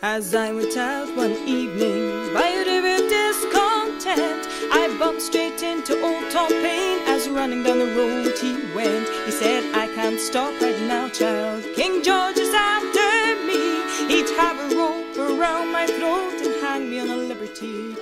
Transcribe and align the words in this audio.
As 0.00 0.32
I 0.32 0.52
went 0.52 0.76
out 0.76 1.08
one 1.16 1.32
evening, 1.32 2.32
by 2.32 2.46
a 2.46 2.64
river 2.64 3.08
discontent, 3.08 4.46
I 4.70 4.94
bumped 4.96 5.22
straight 5.22 5.60
into 5.64 6.00
old 6.00 6.30
Tom 6.30 6.50
Paine 6.50 7.00
as 7.08 7.28
running 7.28 7.64
down 7.64 7.80
the 7.80 7.86
road 7.96 8.32
he 8.38 8.52
went. 8.76 9.08
He 9.26 9.32
said, 9.32 9.74
I 9.74 9.88
can't 9.96 10.20
stop 10.20 10.54
right 10.62 10.80
now, 10.82 11.08
child. 11.08 11.64
King 11.74 12.04
George 12.04 12.38
is 12.38 12.54
after 12.54 13.42
me. 13.44 13.82
He'd 14.06 14.30
have 14.36 14.70
a 14.70 14.76
rope 14.76 15.18
around 15.18 15.72
my 15.72 15.88
throat 15.88 16.46
and 16.46 16.62
hang 16.62 16.88
me 16.88 17.00
on 17.00 17.10
a 17.10 17.16
liberty 17.16 17.96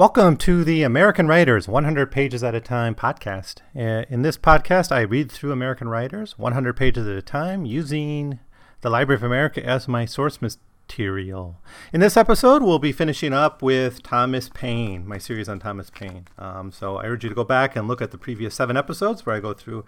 Welcome 0.00 0.38
to 0.38 0.64
the 0.64 0.82
American 0.82 1.28
Writers 1.28 1.68
100 1.68 2.10
Pages 2.10 2.42
at 2.42 2.54
a 2.54 2.60
Time 2.62 2.94
podcast. 2.94 3.56
Uh, 3.76 4.06
in 4.08 4.22
this 4.22 4.38
podcast, 4.38 4.90
I 4.90 5.00
read 5.00 5.30
through 5.30 5.52
American 5.52 5.90
writers 5.90 6.38
100 6.38 6.74
pages 6.74 7.06
at 7.06 7.14
a 7.14 7.20
time 7.20 7.66
using 7.66 8.38
the 8.80 8.88
Library 8.88 9.18
of 9.18 9.22
America 9.22 9.62
as 9.62 9.88
my 9.88 10.06
source 10.06 10.38
material. 10.40 11.58
In 11.92 12.00
this 12.00 12.16
episode, 12.16 12.62
we'll 12.62 12.78
be 12.78 12.92
finishing 12.92 13.34
up 13.34 13.60
with 13.60 14.02
Thomas 14.02 14.48
Paine, 14.48 15.06
my 15.06 15.18
series 15.18 15.50
on 15.50 15.58
Thomas 15.58 15.90
Paine. 15.90 16.24
Um, 16.38 16.72
so 16.72 16.96
I 16.96 17.04
urge 17.04 17.24
you 17.24 17.28
to 17.28 17.36
go 17.36 17.44
back 17.44 17.76
and 17.76 17.86
look 17.86 18.00
at 18.00 18.10
the 18.10 18.16
previous 18.16 18.54
seven 18.54 18.78
episodes 18.78 19.26
where 19.26 19.36
I 19.36 19.40
go 19.40 19.52
through 19.52 19.84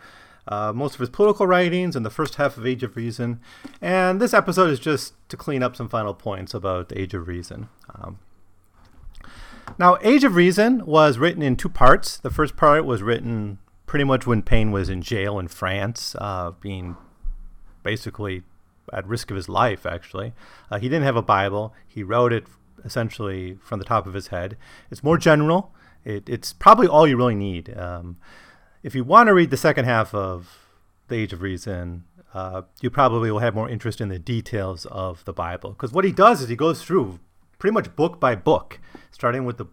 uh, 0.47 0.75
most 0.75 0.93
of 0.93 1.01
his 1.01 1.09
political 1.09 1.47
writings 1.47 1.97
and 1.97 2.05
the 2.05 2.11
first 2.11 2.35
half 2.35 2.59
of 2.59 2.67
Age 2.67 2.83
of 2.83 2.97
Reason. 2.97 3.41
And 3.81 4.21
this 4.21 4.35
episode 4.35 4.69
is 4.69 4.79
just 4.79 5.15
to 5.31 5.39
clean 5.39 5.63
up 5.63 5.75
some 5.75 5.89
final 5.89 6.13
points 6.13 6.53
about 6.53 6.93
Age 6.95 7.15
of 7.15 7.27
Reason. 7.27 7.71
Um, 7.95 8.19
now, 9.79 9.99
Age 10.03 10.25
of 10.25 10.37
Reason 10.37 10.85
was 10.87 11.19
written 11.19 11.43
in 11.43 11.57
two 11.57 11.69
parts. 11.69 12.19
The 12.19 12.31
first 12.31 12.57
part 12.57 12.85
was 12.85 13.03
written 13.03 13.59
pretty 13.87 14.05
much 14.05 14.27
when 14.27 14.43
Paine 14.43 14.71
was 14.71 14.89
in 14.89 15.03
jail 15.03 15.39
in 15.39 15.49
France, 15.49 16.15
uh, 16.19 16.53
being 16.61 16.97
basically 17.83 18.43
at 18.93 19.07
risk 19.07 19.31
of 19.31 19.37
his 19.37 19.49
life, 19.49 19.87
actually. 19.87 20.33
Uh, 20.71 20.79
he 20.79 20.89
didn't 20.89 21.05
have 21.05 21.17
a 21.17 21.23
Bible. 21.23 21.75
He 21.87 22.03
wrote 22.03 22.33
it 22.33 22.45
essentially 22.85 23.59
from 23.63 23.79
the 23.79 23.85
top 23.85 24.07
of 24.07 24.15
his 24.15 24.29
head. 24.29 24.57
It's 24.91 25.03
more 25.03 25.19
general. 25.19 25.73
It, 26.05 26.29
it's 26.29 26.53
probably 26.53 26.87
all 26.87 27.07
you 27.07 27.17
really 27.17 27.35
need. 27.35 27.77
Um, 27.77 28.17
if 28.83 28.95
you 28.95 29.05
want 29.05 29.29
to 29.29 29.35
read 29.35 29.51
the 29.51 29.57
second 29.57 29.85
half 29.85 30.15
of 30.15 30.59
The 31.09 31.17
Age 31.17 31.33
of 31.33 31.43
Reason, 31.43 32.05
uh, 32.35 32.63
you 32.81 32.91
probably 32.91 33.31
will 33.31 33.39
have 33.39 33.55
more 33.55 33.69
interest 33.69 34.01
in 34.01 34.09
the 34.09 34.19
details 34.19 34.87
of 34.87 35.25
the 35.25 35.33
Bible. 35.33 35.71
Because 35.71 35.93
what 35.93 36.05
he 36.05 36.13
does 36.13 36.43
is 36.43 36.49
he 36.49 36.57
goes 36.57 36.83
through 36.83 37.21
pretty 37.63 37.73
much 37.73 37.95
book 37.95 38.19
by 38.19 38.35
book, 38.35 38.81
starting 39.13 39.45
with 39.45 39.57
the 39.57 39.67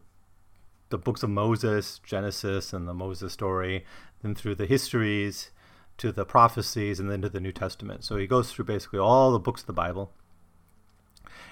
the 0.89 0.97
books 0.97 1.23
of 1.23 1.29
Moses, 1.31 1.99
Genesis, 2.03 2.71
and 2.71 2.87
the 2.87 2.93
Moses 2.93 3.33
story, 3.33 3.83
then 4.21 4.35
through 4.35 4.53
the 4.53 4.67
histories 4.67 5.49
to 5.97 6.11
the 6.11 6.23
prophecies, 6.23 6.99
and 6.99 7.09
then 7.09 7.23
to 7.23 7.29
the 7.29 7.39
New 7.39 7.51
Testament. 7.51 8.03
So 8.03 8.15
he 8.15 8.27
goes 8.27 8.51
through 8.51 8.65
basically 8.65 8.99
all 8.99 9.31
the 9.31 9.39
books 9.39 9.61
of 9.61 9.67
the 9.67 9.73
Bible 9.73 10.11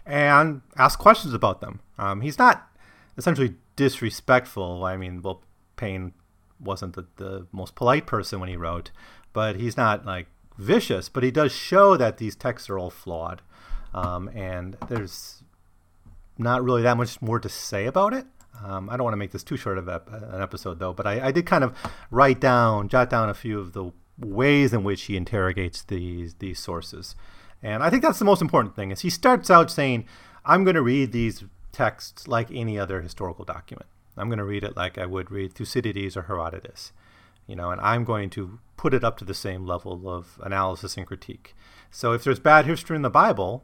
and 0.05 0.61
asks 0.77 1.01
questions 1.01 1.33
about 1.33 1.59
them. 1.59 1.79
Um, 1.97 2.21
he's 2.21 2.37
not 2.37 2.69
essentially 3.17 3.55
disrespectful. 3.75 4.85
I 4.85 4.95
mean, 4.95 5.23
well, 5.23 5.41
Paine 5.75 6.13
wasn't 6.59 6.93
the, 6.93 7.07
the 7.15 7.47
most 7.51 7.73
polite 7.73 8.05
person 8.05 8.39
when 8.39 8.49
he 8.49 8.57
wrote, 8.57 8.91
but 9.33 9.55
he's 9.55 9.75
not 9.75 10.05
like 10.05 10.27
vicious. 10.55 11.09
But 11.09 11.23
he 11.23 11.31
does 11.31 11.51
show 11.51 11.97
that 11.97 12.19
these 12.19 12.35
texts 12.35 12.69
are 12.69 12.77
all 12.77 12.91
flawed, 12.91 13.41
um, 13.91 14.29
and 14.35 14.77
there's 14.87 15.36
not 16.37 16.63
really 16.63 16.81
that 16.83 16.97
much 16.97 17.21
more 17.21 17.39
to 17.39 17.49
say 17.49 17.85
about 17.85 18.13
it. 18.13 18.25
Um, 18.63 18.89
I 18.89 18.97
don't 18.97 19.03
want 19.03 19.13
to 19.13 19.17
make 19.17 19.31
this 19.31 19.43
too 19.43 19.57
short 19.57 19.77
of 19.77 19.87
an 19.87 20.41
episode, 20.41 20.79
though, 20.79 20.93
but 20.93 21.05
I, 21.05 21.27
I, 21.27 21.31
did 21.31 21.45
kind 21.45 21.63
of 21.63 21.77
write 22.09 22.39
down, 22.39 22.89
jot 22.89 23.09
down 23.09 23.29
a 23.29 23.35
few 23.35 23.59
of 23.59 23.73
the 23.73 23.91
ways 24.17 24.73
in 24.73 24.83
which 24.83 25.03
he 25.03 25.15
interrogates 25.15 25.83
these 25.83 26.33
these 26.35 26.57
sources, 26.57 27.15
and 27.61 27.83
I 27.83 27.91
think 27.91 28.01
that's 28.01 28.17
the 28.17 28.25
most 28.25 28.41
important 28.41 28.75
thing. 28.75 28.89
Is 28.89 29.01
he 29.01 29.11
starts 29.11 29.51
out 29.51 29.69
saying, 29.69 30.05
"I'm 30.43 30.63
going 30.63 30.75
to 30.75 30.81
read 30.81 31.11
these 31.11 31.43
texts 31.77 32.27
like 32.27 32.49
any 32.51 32.79
other 32.79 33.01
historical 33.01 33.45
document. 33.45 33.85
I'm 34.17 34.29
going 34.29 34.39
to 34.39 34.43
read 34.43 34.63
it 34.63 34.75
like 34.75 34.97
I 34.97 35.05
would 35.05 35.29
read 35.29 35.53
Thucydides 35.53 36.17
or 36.17 36.23
Herodotus, 36.23 36.91
you 37.45 37.55
know, 37.55 37.69
and 37.69 37.79
I'm 37.81 38.03
going 38.03 38.31
to 38.31 38.59
put 38.77 38.95
it 38.95 39.03
up 39.03 39.17
to 39.17 39.25
the 39.25 39.35
same 39.35 39.63
level 39.63 40.09
of 40.09 40.39
analysis 40.43 40.97
and 40.97 41.05
critique. 41.05 41.55
So 41.91 42.13
if 42.13 42.23
there's 42.23 42.39
bad 42.39 42.65
history 42.65 42.95
in 42.95 43.03
the 43.03 43.11
Bible, 43.11 43.63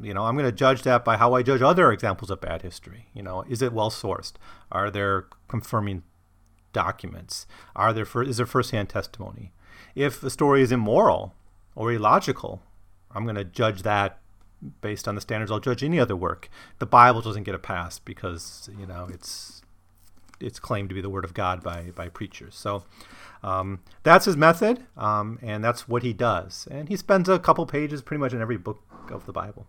you 0.00 0.14
know, 0.14 0.24
I'm 0.24 0.36
going 0.36 0.48
to 0.48 0.52
judge 0.52 0.82
that 0.82 1.04
by 1.04 1.16
how 1.16 1.34
I 1.34 1.42
judge 1.42 1.62
other 1.62 1.90
examples 1.92 2.30
of 2.30 2.40
bad 2.40 2.62
history. 2.62 3.06
You 3.14 3.22
know, 3.22 3.44
is 3.48 3.62
it 3.62 3.72
well 3.72 3.90
sourced? 3.90 4.34
Are 4.70 4.90
there 4.90 5.26
confirming 5.48 6.02
documents? 6.72 7.46
Are 7.74 7.92
there 7.92 8.04
for, 8.04 8.22
is 8.22 8.36
there 8.36 8.46
firsthand 8.46 8.88
testimony? 8.88 9.52
If 9.94 10.22
a 10.22 10.30
story 10.30 10.62
is 10.62 10.72
immoral 10.72 11.34
or 11.74 11.92
illogical, 11.92 12.62
I'm 13.12 13.24
going 13.24 13.36
to 13.36 13.44
judge 13.44 13.82
that 13.82 14.18
based 14.80 15.06
on 15.06 15.14
the 15.14 15.20
standards 15.20 15.50
I'll 15.50 15.60
judge 15.60 15.82
any 15.82 15.98
other 15.98 16.16
work. 16.16 16.48
The 16.78 16.86
Bible 16.86 17.20
doesn't 17.20 17.44
get 17.44 17.54
a 17.54 17.58
pass 17.58 17.98
because 17.98 18.70
you 18.78 18.86
know 18.86 19.08
it's 19.12 19.62
it's 20.40 20.58
claimed 20.58 20.88
to 20.90 20.94
be 20.94 21.00
the 21.00 21.10
word 21.10 21.24
of 21.24 21.34
God 21.34 21.62
by 21.62 21.92
by 21.94 22.08
preachers. 22.08 22.54
So 22.54 22.84
um, 23.42 23.80
that's 24.02 24.24
his 24.24 24.36
method, 24.36 24.84
um, 24.96 25.38
and 25.42 25.62
that's 25.62 25.88
what 25.88 26.02
he 26.02 26.12
does. 26.12 26.66
And 26.70 26.88
he 26.88 26.96
spends 26.96 27.28
a 27.28 27.38
couple 27.38 27.66
pages 27.66 28.02
pretty 28.02 28.20
much 28.20 28.32
in 28.32 28.40
every 28.40 28.56
book 28.56 28.82
of 29.10 29.26
the 29.26 29.32
Bible. 29.32 29.66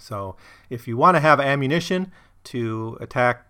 So 0.00 0.36
if 0.70 0.88
you 0.88 0.96
want 0.96 1.16
to 1.16 1.20
have 1.20 1.40
ammunition 1.40 2.12
to 2.44 2.96
attack 3.00 3.46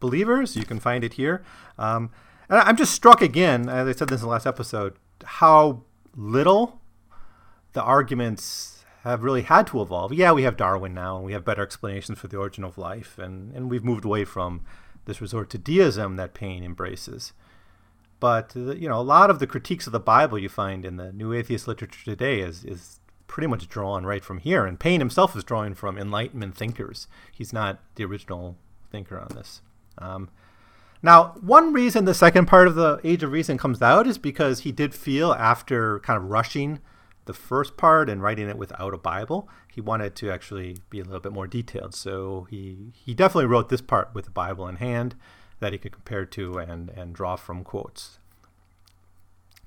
believers, 0.00 0.56
you 0.56 0.64
can 0.64 0.80
find 0.80 1.04
it 1.04 1.14
here. 1.14 1.44
Um, 1.78 2.10
and 2.48 2.58
I'm 2.60 2.76
just 2.76 2.92
struck 2.92 3.22
again, 3.22 3.68
as 3.68 3.88
I 3.88 3.92
said 3.92 4.08
this 4.08 4.20
in 4.20 4.26
the 4.26 4.30
last 4.30 4.46
episode, 4.46 4.96
how 5.24 5.82
little 6.14 6.80
the 7.72 7.82
arguments 7.82 8.84
have 9.04 9.24
really 9.24 9.42
had 9.42 9.66
to 9.68 9.80
evolve. 9.80 10.12
Yeah, 10.12 10.32
we 10.32 10.42
have 10.44 10.56
Darwin 10.56 10.94
now, 10.94 11.16
and 11.16 11.24
we 11.24 11.32
have 11.32 11.44
better 11.44 11.62
explanations 11.62 12.18
for 12.18 12.28
the 12.28 12.36
origin 12.36 12.62
of 12.62 12.78
life, 12.78 13.18
and, 13.18 13.54
and 13.54 13.70
we've 13.70 13.84
moved 13.84 14.04
away 14.04 14.24
from 14.24 14.62
this 15.06 15.20
resort 15.20 15.50
to 15.50 15.58
deism 15.58 16.16
that 16.16 16.34
Paine 16.34 16.62
embraces. 16.62 17.32
But 18.20 18.54
you 18.54 18.88
know, 18.88 19.00
a 19.00 19.02
lot 19.02 19.30
of 19.30 19.40
the 19.40 19.48
critiques 19.48 19.86
of 19.88 19.92
the 19.92 19.98
Bible 19.98 20.38
you 20.38 20.48
find 20.48 20.84
in 20.84 20.96
the 20.96 21.12
new 21.12 21.32
atheist 21.32 21.66
literature 21.66 22.04
today 22.04 22.38
is 22.38 22.64
is 22.64 23.00
pretty 23.32 23.46
much 23.46 23.66
drawn 23.66 24.04
right 24.04 24.22
from 24.22 24.36
here. 24.36 24.66
And 24.66 24.78
Paine 24.78 25.00
himself 25.00 25.34
is 25.34 25.42
drawing 25.42 25.72
from 25.74 25.96
Enlightenment 25.96 26.54
thinkers. 26.54 27.08
He's 27.32 27.50
not 27.50 27.80
the 27.94 28.04
original 28.04 28.58
thinker 28.90 29.18
on 29.18 29.28
this. 29.34 29.62
Um, 29.96 30.28
now, 31.02 31.36
one 31.40 31.72
reason 31.72 32.04
the 32.04 32.12
second 32.12 32.44
part 32.44 32.68
of 32.68 32.74
the 32.74 33.00
Age 33.02 33.22
of 33.22 33.32
Reason 33.32 33.56
comes 33.56 33.80
out 33.80 34.06
is 34.06 34.18
because 34.18 34.60
he 34.60 34.70
did 34.70 34.94
feel 34.94 35.32
after 35.32 35.98
kind 36.00 36.18
of 36.18 36.28
rushing 36.28 36.80
the 37.24 37.32
first 37.32 37.78
part 37.78 38.10
and 38.10 38.22
writing 38.22 38.50
it 38.50 38.58
without 38.58 38.92
a 38.92 38.98
Bible, 38.98 39.48
he 39.72 39.80
wanted 39.80 40.14
to 40.16 40.30
actually 40.30 40.76
be 40.90 41.00
a 41.00 41.04
little 41.04 41.18
bit 41.18 41.32
more 41.32 41.46
detailed. 41.46 41.94
So 41.94 42.46
he 42.50 42.92
he 42.92 43.14
definitely 43.14 43.46
wrote 43.46 43.70
this 43.70 43.80
part 43.80 44.10
with 44.12 44.26
the 44.26 44.30
Bible 44.30 44.68
in 44.68 44.76
hand 44.76 45.14
that 45.60 45.72
he 45.72 45.78
could 45.78 45.92
compare 45.92 46.26
to 46.26 46.58
and 46.58 46.90
and 46.90 47.14
draw 47.14 47.36
from 47.36 47.64
quotes. 47.64 48.18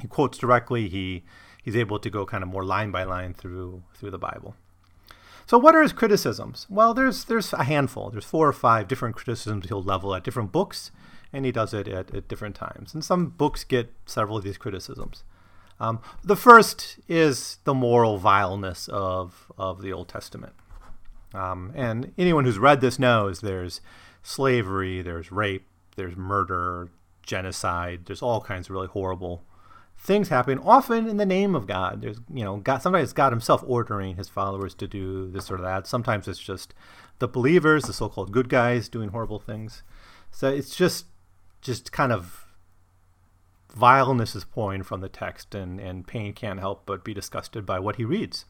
He 0.02 0.08
quotes 0.08 0.38
directly. 0.38 0.88
He 0.88 1.24
he's 1.66 1.76
able 1.76 1.98
to 1.98 2.10
go 2.12 2.28
kind 2.28 2.44
of 2.44 2.50
more 2.50 2.64
line 2.64 2.92
by 2.92 3.04
line 3.04 3.34
through 3.34 3.82
through 3.96 4.12
the 4.12 4.20
Bible. 4.20 4.56
So 5.48 5.58
what 5.58 5.76
are 5.76 5.82
his 5.82 5.94
criticisms? 5.94 6.68
Well, 6.70 6.94
there's 6.94 7.26
there's 7.26 7.52
a 7.54 7.64
handful. 7.64 8.12
There's 8.12 8.24
four 8.24 8.48
or 8.48 8.54
five 8.54 8.88
different 8.88 9.16
criticisms 9.16 9.68
he'll 9.68 9.84
level 9.84 10.14
at 10.16 10.24
different 10.24 10.52
books, 10.52 10.92
and 11.34 11.44
he 11.44 11.52
does 11.52 11.74
it 11.74 11.88
at, 11.88 12.14
at 12.14 12.28
different 12.28 12.56
times. 12.56 12.94
And 12.94 13.04
some 13.04 13.30
books 13.30 13.64
get 13.64 13.92
several 14.06 14.38
of 14.38 14.44
these 14.44 14.60
criticisms. 14.60 15.24
Um, 15.80 16.00
the 16.24 16.38
first 16.38 17.00
is 17.10 17.58
the 17.64 17.74
moral 17.74 18.18
vileness 18.18 18.88
of 18.88 19.52
of 19.58 19.82
the 19.82 19.92
Old 19.92 20.08
Testament. 20.08 20.54
Um, 21.34 21.74
and 21.76 22.14
anyone 22.18 22.46
who's 22.46 22.60
read 22.60 22.80
this 22.80 22.98
knows 22.98 23.42
there's 23.42 23.82
slavery, 24.24 25.02
there's 25.02 25.32
rape, 25.32 25.68
there's 25.98 26.16
murder, 26.16 26.90
genocide, 27.24 28.06
there's 28.06 28.22
all 28.22 28.40
kinds 28.40 28.68
of 28.68 28.72
really 28.72 28.88
horrible 28.88 29.44
things 30.06 30.30
happen, 30.30 30.60
often 30.60 31.08
in 31.08 31.18
the 31.18 31.26
name 31.26 31.56
of 31.56 31.68
God. 31.68 32.02
There's, 32.02 32.20
you 32.34 32.44
know, 32.44 32.58
God, 32.58 32.82
sometimes 32.82 33.14
God 33.14 33.32
himself 33.32 33.64
ordering 33.66 34.16
his 34.16 34.30
followers 34.30 34.74
to 34.76 34.88
do 34.88 35.30
this 35.30 35.50
or 35.50 35.58
that. 35.58 35.88
Sometimes 35.88 36.28
it's 36.28 36.40
just 36.40 36.74
the 37.20 37.28
believers, 37.28 37.86
the 37.86 37.94
so-called 37.94 38.32
good 38.32 38.50
guys 38.50 38.88
doing 38.88 39.10
horrible 39.10 39.40
things. 39.40 39.84
So 40.32 40.48
it's 40.50 40.76
just, 40.76 41.06
just 41.62 41.92
kind 41.92 42.12
of 42.12 42.46
vileness 43.76 44.36
is 44.36 44.46
pouring 44.46 44.84
from 44.84 45.02
the 45.02 45.10
text 45.10 45.56
and, 45.56 45.80
and 45.80 46.08
Paine 46.08 46.34
can't 46.34 46.60
help 46.60 46.86
but 46.86 47.04
be 47.04 47.14
disgusted 47.14 47.66
by 47.66 47.80
what 47.80 47.96
he 47.96 48.06
reads. 48.06 48.46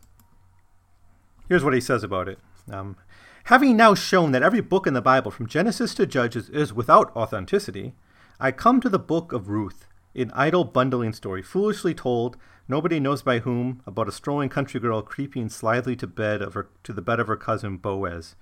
Here's 1.47 1.63
what 1.63 1.73
he 1.73 1.81
says 1.81 2.03
about 2.03 2.27
it. 2.27 2.39
Um, 2.69 2.97
Having 3.45 3.77
now 3.77 3.93
shown 3.93 4.31
that 4.31 4.41
every 4.41 4.61
book 4.61 4.87
in 4.87 4.95
the 4.95 5.03
Bible, 5.03 5.29
from 5.29 5.45
Genesis 5.45 5.93
to 5.95 6.07
Judges, 6.07 6.49
is 6.49 6.73
without 6.73 7.15
authenticity, 7.15 7.93
I 8.39 8.51
come 8.51 8.81
to 8.81 8.89
the 8.89 8.97
book 8.97 9.31
of 9.31 9.49
Ruth, 9.49 9.85
an 10.15 10.31
idle 10.33 10.63
bundling 10.63 11.13
story, 11.13 11.41
foolishly 11.41 11.93
told, 11.93 12.37
nobody 12.67 12.99
knows 12.99 13.21
by 13.21 13.39
whom, 13.39 13.81
about 13.85 14.07
a 14.07 14.11
strolling 14.11 14.49
country 14.49 14.79
girl 14.79 15.01
creeping 15.01 15.49
slyly 15.49 15.95
to 15.97 16.07
bed 16.07 16.41
of 16.41 16.53
her, 16.53 16.69
to 16.83 16.93
the 16.93 17.01
bed 17.01 17.19
of 17.19 17.27
her 17.27 17.35
cousin 17.35 17.77
Boaz. 17.77 18.35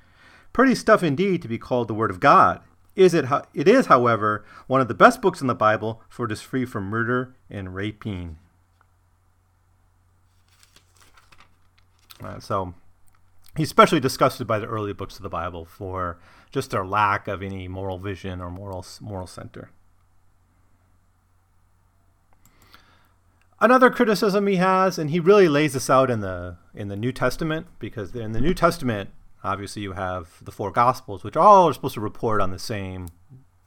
Pretty 0.52 0.75
stuff 0.75 1.02
indeed 1.02 1.42
to 1.42 1.48
be 1.48 1.58
called 1.58 1.88
the 1.88 1.94
Word 1.94 2.12
of 2.12 2.20
God. 2.20 2.62
Is 2.96 3.16
it? 3.16 3.25
It 3.56 3.68
is, 3.68 3.88
however, 3.88 4.46
one 4.68 4.81
of 4.81 4.88
the 4.88 4.94
best 4.94 5.20
books 5.20 5.42
in 5.42 5.48
the 5.48 5.56
Bible, 5.56 6.02
for 6.10 6.25
it 6.25 6.31
is 6.31 6.42
free 6.42 6.64
from 6.64 6.86
murder 6.86 7.36
and 7.50 7.74
rapine. 7.74 8.38
Uh, 12.24 12.40
so 12.40 12.75
he's 13.58 13.68
especially 13.68 14.00
disgusted 14.00 14.46
by 14.46 14.60
the 14.60 14.68
early 14.68 14.94
books 14.94 15.16
of 15.16 15.24
the 15.24 15.30
Bible 15.30 15.66
for 15.66 16.20
just 16.52 16.70
their 16.70 16.86
lack 16.86 17.28
of 17.28 17.42
any 17.42 17.68
moral 17.68 17.98
vision 17.98 18.40
or 18.40 18.52
moral 18.52 18.86
moral 19.02 19.28
center. 19.28 19.72
Another 23.59 23.89
criticism 23.89 24.47
he 24.47 24.57
has, 24.57 24.97
and 24.97 25.09
he 25.09 25.19
really 25.19 25.47
lays 25.47 25.73
this 25.73 25.89
out 25.89 26.09
in 26.09 26.19
the 26.19 26.57
in 26.73 26.88
the 26.88 26.95
New 26.95 27.11
Testament, 27.11 27.67
because 27.79 28.15
in 28.15 28.31
the 28.33 28.41
New 28.41 28.53
Testament, 28.53 29.09
obviously 29.44 29.81
you 29.81 29.94
have 29.94 30.44
the 30.44 30.51
four 30.51 30.71
Gospels, 30.71 31.23
which 31.23 31.38
all 31.38 31.69
are 31.69 31.73
supposed 31.73 31.94
to 31.95 32.01
report 32.01 32.41
on 32.41 32.51
the 32.51 32.59
same 32.59 33.07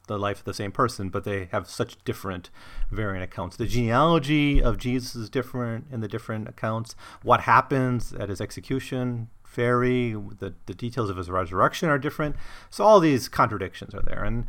the 0.07 0.17
life 0.17 0.39
of 0.39 0.45
the 0.45 0.53
same 0.53 0.71
person, 0.71 1.09
but 1.09 1.25
they 1.25 1.49
have 1.51 1.69
such 1.69 2.01
different 2.05 2.49
varying 2.89 3.21
accounts. 3.21 3.57
The 3.57 3.65
genealogy 3.65 4.63
of 4.63 4.77
Jesus 4.77 5.15
is 5.15 5.29
different 5.29 5.87
in 5.91 5.99
the 5.99 6.07
different 6.07 6.47
accounts. 6.47 6.95
What 7.23 7.41
happens 7.41 8.13
at 8.13 8.29
his 8.29 8.39
execution 8.39 9.27
vary. 9.57 10.11
The, 10.13 10.53
the 10.67 10.73
details 10.73 11.09
of 11.09 11.17
his 11.17 11.29
resurrection 11.29 11.89
are 11.89 11.97
different. 11.97 12.35
So 12.69 12.85
all 12.85 12.99
these 12.99 13.27
contradictions 13.27 13.93
are 13.93 14.03
there. 14.03 14.23
And 14.23 14.45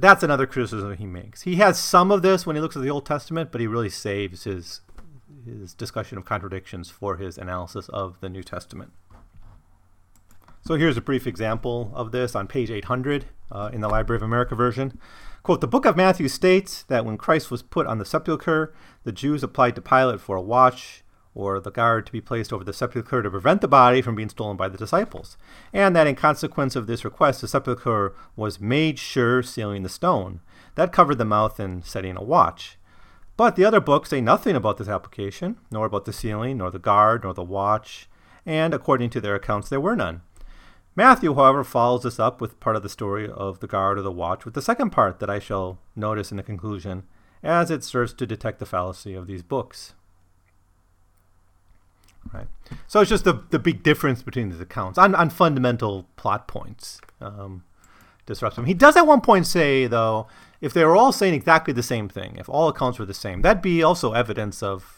that's 0.00 0.22
another 0.22 0.46
criticism 0.46 0.96
he 0.96 1.06
makes. 1.06 1.42
He 1.42 1.56
has 1.56 1.78
some 1.78 2.10
of 2.10 2.22
this 2.22 2.46
when 2.46 2.56
he 2.56 2.62
looks 2.62 2.76
at 2.76 2.82
the 2.82 2.90
Old 2.90 3.06
Testament, 3.06 3.50
but 3.50 3.60
he 3.60 3.66
really 3.66 3.90
saves 3.90 4.44
his 4.44 4.80
his 5.44 5.72
discussion 5.72 6.18
of 6.18 6.24
contradictions 6.24 6.90
for 6.90 7.16
his 7.16 7.38
analysis 7.38 7.88
of 7.88 8.20
the 8.20 8.28
New 8.28 8.42
Testament. 8.42 8.92
So 10.62 10.74
here's 10.74 10.96
a 10.96 11.02
brief 11.02 11.26
example 11.26 11.90
of 11.94 12.12
this 12.12 12.34
on 12.34 12.46
page 12.46 12.70
800 12.70 13.26
uh, 13.50 13.70
in 13.72 13.80
the 13.80 13.88
Library 13.88 14.18
of 14.18 14.22
America 14.22 14.54
version. 14.54 14.98
Quote, 15.42 15.62
the 15.62 15.68
book 15.68 15.86
of 15.86 15.96
Matthew 15.96 16.28
states 16.28 16.82
that 16.84 17.06
when 17.06 17.16
Christ 17.16 17.50
was 17.50 17.62
put 17.62 17.86
on 17.86 17.98
the 17.98 18.04
sepulchre, 18.04 18.74
the 19.04 19.12
Jews 19.12 19.42
applied 19.42 19.74
to 19.76 19.80
Pilate 19.80 20.20
for 20.20 20.36
a 20.36 20.42
watch 20.42 21.02
or 21.38 21.60
the 21.60 21.70
guard 21.70 22.04
to 22.04 22.12
be 22.12 22.20
placed 22.20 22.52
over 22.52 22.64
the 22.64 22.72
sepulchre 22.72 23.22
to 23.22 23.30
prevent 23.30 23.60
the 23.60 23.68
body 23.68 24.02
from 24.02 24.16
being 24.16 24.28
stolen 24.28 24.56
by 24.56 24.68
the 24.68 24.76
disciples, 24.76 25.38
and 25.72 25.94
that 25.94 26.08
in 26.08 26.16
consequence 26.16 26.74
of 26.74 26.88
this 26.88 27.04
request, 27.04 27.40
the 27.40 27.48
sepulchre 27.48 28.12
was 28.34 28.60
made 28.60 28.98
sure, 28.98 29.42
sealing 29.42 29.84
the 29.84 29.88
stone. 29.88 30.40
That 30.74 30.92
covered 30.92 31.18
the 31.18 31.24
mouth 31.24 31.60
and 31.60 31.84
setting 31.84 32.16
a 32.16 32.22
watch. 32.22 32.76
But 33.36 33.54
the 33.54 33.64
other 33.64 33.80
books 33.80 34.10
say 34.10 34.20
nothing 34.20 34.56
about 34.56 34.78
this 34.78 34.88
application, 34.88 35.58
nor 35.70 35.86
about 35.86 36.06
the 36.06 36.12
sealing, 36.12 36.58
nor 36.58 36.72
the 36.72 36.80
guard, 36.80 37.22
nor 37.22 37.32
the 37.34 37.44
watch, 37.44 38.08
and 38.44 38.74
according 38.74 39.10
to 39.10 39.20
their 39.20 39.36
accounts, 39.36 39.68
there 39.68 39.80
were 39.80 39.94
none. 39.94 40.22
Matthew, 40.96 41.32
however, 41.32 41.62
follows 41.62 42.02
this 42.02 42.18
up 42.18 42.40
with 42.40 42.58
part 42.58 42.74
of 42.74 42.82
the 42.82 42.88
story 42.88 43.30
of 43.30 43.60
the 43.60 43.68
guard 43.68 43.98
or 43.98 44.02
the 44.02 44.10
watch 44.10 44.44
with 44.44 44.54
the 44.54 44.62
second 44.62 44.90
part 44.90 45.20
that 45.20 45.30
I 45.30 45.38
shall 45.38 45.78
notice 45.94 46.32
in 46.32 46.36
the 46.36 46.42
conclusion, 46.42 47.04
as 47.40 47.70
it 47.70 47.84
serves 47.84 48.12
to 48.14 48.26
detect 48.26 48.58
the 48.58 48.66
fallacy 48.66 49.14
of 49.14 49.28
these 49.28 49.44
books. 49.44 49.94
Right. 52.32 52.46
So 52.86 53.00
it's 53.00 53.10
just 53.10 53.24
the, 53.24 53.42
the 53.50 53.58
big 53.58 53.82
difference 53.82 54.22
between 54.22 54.50
these 54.50 54.60
accounts 54.60 54.98
on, 54.98 55.14
on 55.14 55.30
fundamental 55.30 56.06
plot 56.16 56.46
points. 56.46 57.00
Um, 57.20 57.64
disrupts 58.28 58.56
them. 58.56 58.66
He 58.66 58.74
does 58.74 58.96
at 58.96 59.06
one 59.06 59.22
point 59.22 59.46
say, 59.46 59.86
though, 59.86 60.28
if 60.60 60.72
they 60.72 60.84
were 60.84 60.94
all 60.94 61.12
saying 61.12 61.34
exactly 61.34 61.72
the 61.72 61.82
same 61.82 62.08
thing, 62.08 62.36
if 62.36 62.48
all 62.48 62.68
accounts 62.68 62.98
were 62.98 63.06
the 63.06 63.14
same, 63.14 63.42
that'd 63.42 63.62
be 63.62 63.82
also 63.82 64.12
evidence 64.12 64.62
of 64.62 64.94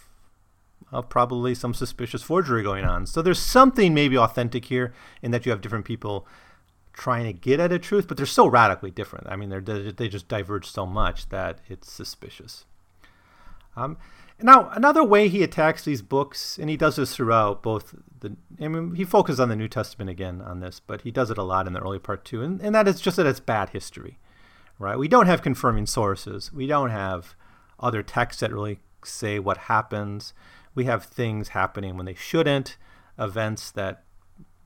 of 0.92 1.08
probably 1.08 1.54
some 1.54 1.72
suspicious 1.72 2.20
forgery 2.20 2.64
going 2.64 2.84
on. 2.84 3.06
So 3.06 3.22
there's 3.22 3.38
something 3.38 3.94
maybe 3.94 4.18
authentic 4.18 4.64
here 4.64 4.92
in 5.22 5.30
that 5.30 5.46
you 5.46 5.52
have 5.52 5.60
different 5.60 5.84
people 5.84 6.26
trying 6.92 7.26
to 7.26 7.32
get 7.32 7.60
at 7.60 7.70
a 7.70 7.78
truth, 7.78 8.08
but 8.08 8.16
they're 8.16 8.26
so 8.26 8.48
radically 8.48 8.90
different. 8.90 9.28
I 9.28 9.36
mean, 9.36 9.50
they're, 9.50 9.60
they 9.60 10.08
just 10.08 10.26
diverge 10.26 10.66
so 10.66 10.84
much 10.84 11.28
that 11.28 11.60
it's 11.68 11.92
suspicious. 11.92 12.64
Um, 13.76 13.98
now, 14.42 14.70
another 14.70 15.04
way 15.04 15.28
he 15.28 15.42
attacks 15.42 15.84
these 15.84 16.02
books, 16.02 16.58
and 16.58 16.70
he 16.70 16.76
does 16.76 16.96
this 16.96 17.14
throughout 17.14 17.62
both 17.62 17.94
the, 18.20 18.36
I 18.60 18.68
mean, 18.68 18.94
he 18.94 19.04
focuses 19.04 19.40
on 19.40 19.48
the 19.48 19.56
New 19.56 19.68
Testament 19.68 20.10
again 20.10 20.40
on 20.40 20.60
this, 20.60 20.80
but 20.80 21.02
he 21.02 21.10
does 21.10 21.30
it 21.30 21.38
a 21.38 21.42
lot 21.42 21.66
in 21.66 21.72
the 21.72 21.80
early 21.80 21.98
part 21.98 22.24
too, 22.24 22.42
and, 22.42 22.60
and 22.60 22.74
that 22.74 22.88
is 22.88 23.00
just 23.00 23.16
that 23.16 23.26
it's 23.26 23.40
bad 23.40 23.70
history, 23.70 24.18
right? 24.78 24.98
We 24.98 25.08
don't 25.08 25.26
have 25.26 25.42
confirming 25.42 25.86
sources. 25.86 26.52
We 26.52 26.66
don't 26.66 26.90
have 26.90 27.34
other 27.78 28.02
texts 28.02 28.40
that 28.40 28.52
really 28.52 28.80
say 29.04 29.38
what 29.38 29.56
happens 29.56 30.34
we 30.74 30.84
have 30.84 31.04
things 31.04 31.48
happening 31.48 31.96
when 31.96 32.06
they 32.06 32.14
shouldn't, 32.14 32.76
events 33.18 33.70
that 33.72 34.04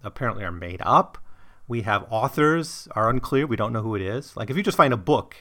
apparently 0.02 0.44
are 0.44 0.52
made 0.52 0.82
up. 0.84 1.18
We 1.66 1.82
have 1.82 2.06
authors 2.10 2.88
are 2.92 3.08
unclear. 3.08 3.46
We 3.46 3.56
don't 3.56 3.72
know 3.72 3.82
who 3.82 3.94
it 3.94 4.02
is. 4.02 4.36
Like 4.36 4.50
if 4.50 4.56
you 4.56 4.62
just 4.62 4.76
find 4.76 4.92
a 4.92 4.98
book 4.98 5.36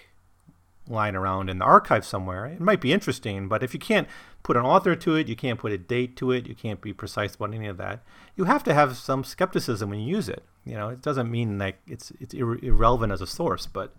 lying 0.88 1.16
around 1.16 1.50
in 1.50 1.60
the 1.60 1.66
archive 1.66 2.06
somewhere, 2.06 2.46
it 2.46 2.60
might 2.60 2.82
be 2.82 2.94
interesting, 2.94 3.48
but 3.48 3.64
if 3.64 3.74
you 3.74 3.80
can't 3.80 4.08
put 4.44 4.58
an 4.58 4.64
author 4.64 4.96
to 4.96 5.16
it, 5.16 5.28
you 5.28 5.36
can't 5.36 5.60
put 5.60 5.72
a 5.72 5.78
date 5.78 6.16
to 6.18 6.32
it, 6.32 6.48
you 6.48 6.56
can't 6.56 6.82
be 6.82 6.94
precise 6.94 7.36
about 7.36 7.54
any 7.54 7.68
of 7.68 7.78
that. 7.78 8.04
You 8.36 8.44
have 8.46 8.64
to 8.66 8.74
have 8.74 8.98
some 8.98 9.24
skepticism 9.24 9.90
when 9.90 10.00
you 10.00 10.16
use 10.16 10.28
it. 10.28 10.44
You 10.66 10.76
know, 10.76 10.90
it 10.90 11.02
doesn't 11.02 11.32
mean 11.32 11.58
like 11.58 11.80
it's 11.88 12.12
it's 12.20 12.34
ir- 12.34 12.64
irrelevant 12.64 13.12
as 13.14 13.22
a 13.22 13.28
source, 13.28 13.66
but 13.66 13.96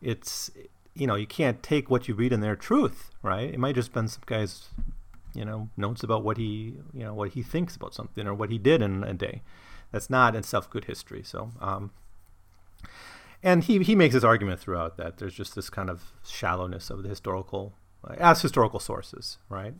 it's 0.00 0.50
you 0.94 1.06
know, 1.06 1.14
you 1.14 1.26
can't 1.26 1.62
take 1.62 1.90
what 1.90 2.08
you 2.08 2.14
read 2.14 2.32
in 2.32 2.40
there 2.40 2.56
truth, 2.56 3.10
right? 3.22 3.54
It 3.54 3.58
might 3.58 3.76
just 3.76 3.92
been 3.92 4.08
some 4.08 4.22
guy's 4.26 4.68
you 5.34 5.44
know 5.44 5.68
notes 5.76 6.02
about 6.02 6.24
what 6.24 6.36
he 6.36 6.74
you 6.92 7.04
know 7.04 7.14
what 7.14 7.30
he 7.32 7.42
thinks 7.42 7.76
about 7.76 7.94
something 7.94 8.26
or 8.26 8.34
what 8.34 8.50
he 8.50 8.58
did 8.58 8.82
in 8.82 9.04
a 9.04 9.14
day. 9.14 9.42
That's 9.92 10.10
not 10.10 10.36
in 10.36 10.42
self 10.42 10.70
good 10.70 10.84
history. 10.84 11.22
So. 11.24 11.52
Um, 11.60 11.90
and 13.42 13.64
he, 13.64 13.82
he 13.82 13.94
makes 13.94 14.14
his 14.14 14.24
argument 14.24 14.60
throughout 14.60 14.96
that 14.96 15.18
there's 15.18 15.34
just 15.34 15.54
this 15.54 15.70
kind 15.70 15.88
of 15.88 16.12
shallowness 16.26 16.90
of 16.90 17.02
the 17.02 17.08
historical 17.08 17.74
as 18.16 18.42
historical 18.42 18.80
sources 18.80 19.38
right 19.48 19.74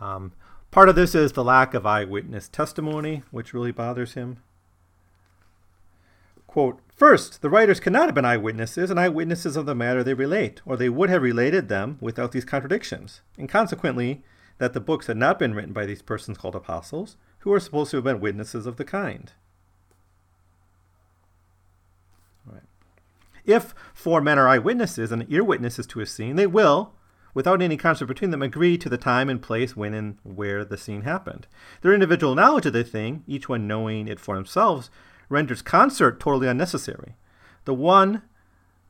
um, 0.00 0.32
part 0.70 0.88
of 0.88 0.96
this 0.96 1.14
is 1.14 1.32
the 1.32 1.44
lack 1.44 1.74
of 1.74 1.86
eyewitness 1.86 2.48
testimony 2.48 3.22
which 3.30 3.54
really 3.54 3.72
bothers 3.72 4.14
him 4.14 4.38
Quote, 6.54 6.78
First, 6.94 7.42
the 7.42 7.50
writers 7.50 7.80
cannot 7.80 8.06
have 8.06 8.14
been 8.14 8.24
eyewitnesses 8.24 8.88
and 8.88 9.00
eyewitnesses 9.00 9.56
of 9.56 9.66
the 9.66 9.74
matter 9.74 10.04
they 10.04 10.14
relate, 10.14 10.62
or 10.64 10.76
they 10.76 10.88
would 10.88 11.10
have 11.10 11.20
related 11.20 11.68
them 11.68 11.98
without 12.00 12.30
these 12.30 12.44
contradictions, 12.44 13.22
and 13.36 13.48
consequently, 13.48 14.22
that 14.58 14.72
the 14.72 14.78
books 14.78 15.08
had 15.08 15.16
not 15.16 15.36
been 15.36 15.52
written 15.52 15.72
by 15.72 15.84
these 15.84 16.00
persons 16.00 16.38
called 16.38 16.54
apostles, 16.54 17.16
who 17.38 17.52
are 17.52 17.58
supposed 17.58 17.90
to 17.90 17.96
have 17.96 18.04
been 18.04 18.20
witnesses 18.20 18.66
of 18.66 18.76
the 18.76 18.84
kind. 18.84 19.32
If 23.44 23.74
four 23.92 24.20
men 24.20 24.38
are 24.38 24.48
eyewitnesses 24.48 25.12
and 25.12 25.30
ear 25.30 25.44
witnesses 25.44 25.86
to 25.88 26.00
a 26.00 26.06
scene, 26.06 26.36
they 26.36 26.46
will, 26.46 26.94
without 27.34 27.60
any 27.60 27.76
conflict 27.76 28.08
between 28.08 28.30
them, 28.30 28.42
agree 28.42 28.78
to 28.78 28.88
the 28.88 28.96
time 28.96 29.28
and 29.28 29.42
place 29.42 29.76
when 29.76 29.92
and 29.92 30.18
where 30.22 30.64
the 30.64 30.78
scene 30.78 31.02
happened. 31.02 31.46
Their 31.82 31.92
individual 31.92 32.34
knowledge 32.34 32.66
of 32.66 32.72
the 32.72 32.84
thing, 32.84 33.22
each 33.26 33.48
one 33.48 33.66
knowing 33.66 34.08
it 34.08 34.20
for 34.20 34.34
themselves, 34.34 34.90
renders 35.28 35.62
concert 35.62 36.20
totally 36.20 36.48
unnecessary. 36.48 37.16
The 37.64 37.74
one 37.74 38.22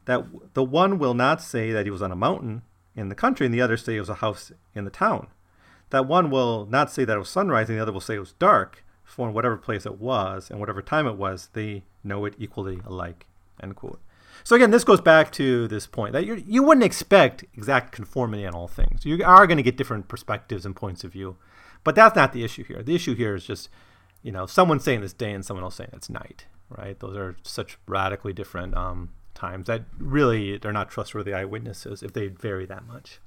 that 0.04 0.24
the 0.54 0.64
one 0.64 0.98
will 0.98 1.14
not 1.14 1.40
say 1.40 1.72
that 1.72 1.86
he 1.86 1.90
was 1.90 2.02
on 2.02 2.12
a 2.12 2.16
mountain 2.16 2.62
in 2.94 3.08
the 3.08 3.14
country, 3.14 3.46
and 3.46 3.54
the 3.54 3.62
other 3.62 3.76
say 3.76 3.96
it 3.96 4.00
was 4.00 4.08
a 4.08 4.14
house 4.14 4.52
in 4.74 4.84
the 4.84 4.90
town. 4.90 5.28
That 5.90 6.06
one 6.06 6.30
will 6.30 6.66
not 6.66 6.90
say 6.90 7.04
that 7.04 7.16
it 7.16 7.18
was 7.18 7.28
sunrise, 7.28 7.68
and 7.68 7.78
the 7.78 7.82
other 7.82 7.92
will 7.92 8.00
say 8.00 8.16
it 8.16 8.20
was 8.20 8.32
dark. 8.32 8.84
For 9.04 9.28
in 9.28 9.34
whatever 9.34 9.56
place 9.56 9.84
it 9.84 10.00
was 10.00 10.50
and 10.50 10.58
whatever 10.58 10.80
time 10.80 11.06
it 11.06 11.16
was, 11.16 11.50
they 11.52 11.84
know 12.02 12.24
it 12.24 12.34
equally 12.38 12.80
alike. 12.86 13.26
End 13.62 13.76
quote. 13.76 14.00
So 14.42 14.56
again, 14.56 14.70
this 14.70 14.84
goes 14.84 15.00
back 15.00 15.30
to 15.32 15.68
this 15.68 15.86
point 15.86 16.12
that 16.12 16.26
you 16.26 16.42
you 16.46 16.62
wouldn't 16.62 16.84
expect 16.84 17.44
exact 17.54 17.92
conformity 17.92 18.44
on 18.46 18.54
all 18.54 18.68
things. 18.68 19.04
You 19.04 19.22
are 19.24 19.46
going 19.46 19.58
to 19.58 19.62
get 19.62 19.76
different 19.76 20.08
perspectives 20.08 20.66
and 20.66 20.74
points 20.74 21.04
of 21.04 21.12
view, 21.12 21.36
but 21.84 21.94
that's 21.94 22.16
not 22.16 22.32
the 22.32 22.44
issue 22.44 22.64
here. 22.64 22.82
The 22.82 22.94
issue 22.94 23.14
here 23.14 23.34
is 23.34 23.44
just 23.44 23.68
you 24.24 24.32
know, 24.32 24.46
someone 24.46 24.80
saying 24.80 25.04
it's 25.04 25.12
day 25.12 25.32
and 25.32 25.44
someone 25.44 25.62
else 25.62 25.76
saying 25.76 25.90
it's 25.92 26.08
night, 26.08 26.46
right? 26.70 26.98
Those 26.98 27.14
are 27.14 27.36
such 27.42 27.78
radically 27.86 28.32
different 28.32 28.74
um, 28.74 29.10
times 29.34 29.66
that 29.66 29.82
really 29.98 30.56
they're 30.56 30.72
not 30.72 30.90
trustworthy 30.90 31.34
eyewitnesses 31.34 32.02
if 32.02 32.14
they 32.14 32.28
vary 32.28 32.64
that 32.66 32.86
much. 32.86 33.20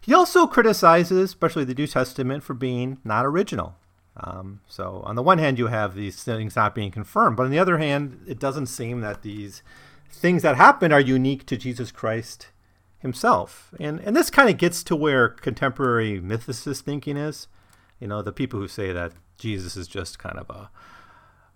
He 0.00 0.14
also 0.14 0.46
criticizes, 0.46 1.30
especially 1.30 1.64
the 1.64 1.74
New 1.74 1.86
Testament, 1.86 2.42
for 2.42 2.54
being 2.54 2.98
not 3.04 3.26
original. 3.26 3.76
Um, 4.16 4.60
so, 4.68 5.02
on 5.04 5.16
the 5.16 5.22
one 5.22 5.38
hand, 5.38 5.58
you 5.58 5.68
have 5.68 5.94
these 5.94 6.22
things 6.22 6.54
not 6.54 6.74
being 6.74 6.90
confirmed, 6.90 7.36
but 7.36 7.44
on 7.44 7.50
the 7.50 7.58
other 7.58 7.78
hand, 7.78 8.24
it 8.26 8.38
doesn't 8.38 8.66
seem 8.66 9.00
that 9.00 9.22
these 9.22 9.62
things 10.10 10.42
that 10.42 10.56
happen 10.56 10.92
are 10.92 11.00
unique 11.00 11.46
to 11.46 11.56
Jesus 11.56 11.90
Christ 11.90 12.48
himself. 12.98 13.72
And 13.80 14.00
and 14.00 14.14
this 14.14 14.30
kind 14.30 14.50
of 14.50 14.58
gets 14.58 14.82
to 14.84 14.96
where 14.96 15.28
contemporary 15.28 16.20
mythicist 16.20 16.82
thinking 16.82 17.16
is. 17.16 17.48
You 18.00 18.08
know, 18.08 18.20
the 18.20 18.32
people 18.32 18.60
who 18.60 18.68
say 18.68 18.92
that 18.92 19.12
Jesus 19.38 19.76
is 19.76 19.88
just 19.88 20.18
kind 20.18 20.38
of 20.38 20.50
a 20.50 20.70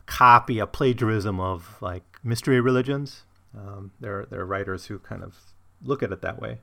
copy, 0.06 0.58
a 0.58 0.66
plagiarism 0.66 1.40
of 1.40 1.76
like 1.80 2.04
mystery 2.22 2.60
religions. 2.60 3.24
Um, 3.56 3.92
there, 4.00 4.26
there 4.28 4.40
are 4.40 4.46
writers 4.46 4.86
who 4.86 4.98
kind 4.98 5.22
of 5.22 5.36
look 5.82 6.02
at 6.02 6.12
it 6.12 6.20
that 6.22 6.40
way. 6.40 6.58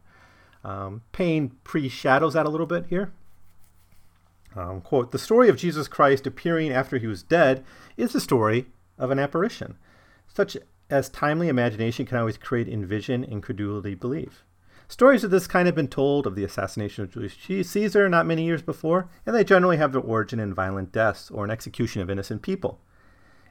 Um, 0.64 1.02
Paine 1.12 1.52
pre-shadows 1.64 2.34
that 2.34 2.46
a 2.46 2.50
little 2.50 2.66
bit 2.66 2.88
here. 2.88 3.12
Um, 4.56 4.82
quote, 4.82 5.12
the 5.12 5.20
story 5.20 5.50
of 5.50 5.58
Jesus 5.58 5.88
Christ 5.88 6.28
appearing 6.28 6.72
after 6.72 6.98
he 6.98 7.08
was 7.08 7.24
dead 7.24 7.64
is 7.98 8.14
the 8.14 8.20
story 8.20 8.68
of 8.98 9.10
an 9.10 9.20
apparition, 9.20 9.78
such 10.28 10.56
as 10.90 11.10
timely 11.10 11.48
imagination 11.48 12.06
can 12.06 12.18
always 12.18 12.38
create 12.38 12.68
in 12.68 12.86
vision 12.86 13.24
and 13.24 13.42
credulity 13.42 13.96
belief. 13.96 14.44
Stories 14.88 15.24
of 15.24 15.32
this 15.32 15.48
kind 15.48 15.66
have 15.66 15.76
been 15.76 15.88
told 15.88 16.28
of 16.28 16.36
the 16.36 16.44
assassination 16.44 17.04
of 17.04 17.12
Julius 17.12 17.36
Caesar 17.68 18.10
not 18.10 18.28
many 18.28 18.46
years 18.46 18.62
before, 18.62 19.10
and 19.26 19.36
they 19.36 19.44
generally 19.44 19.78
have 19.78 19.92
their 19.92 20.02
origin 20.02 20.40
in 20.40 20.54
violent 20.54 20.92
deaths 20.92 21.32
or 21.32 21.44
an 21.44 21.50
execution 21.50 22.02
of 22.02 22.10
innocent 22.10 22.42
people. 22.44 22.80